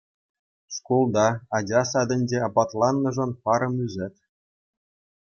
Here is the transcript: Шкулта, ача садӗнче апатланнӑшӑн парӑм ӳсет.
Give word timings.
Шкулта, 0.75 1.27
ача 1.57 1.81
садӗнче 1.91 2.37
апатланнӑшӑн 2.47 3.31
парӑм 3.43 3.75
ӳсет. 3.85 4.15